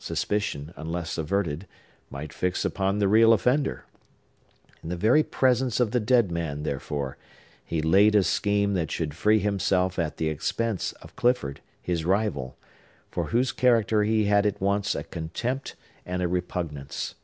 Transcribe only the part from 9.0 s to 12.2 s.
free himself at the expense of Clifford, his